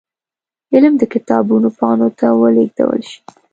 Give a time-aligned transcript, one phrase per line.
[0.73, 3.19] علم د کتابونو پاڼو ته ولېږدول شي.